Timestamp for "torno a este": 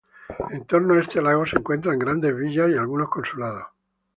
0.65-1.21